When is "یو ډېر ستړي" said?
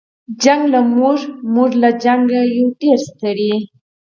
2.57-3.53